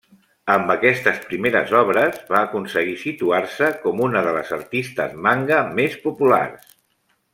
[0.51, 6.73] Amb aquestes primeres obres, va aconseguir situar-se com una de les artistes manga més populars.